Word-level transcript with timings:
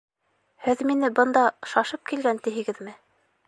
Һеҙ 0.67 0.81
мине 0.91 1.11
бында 1.21 1.45
шашып 1.75 2.03
килгән 2.13 2.43
тиһегеҙме? 2.49 2.97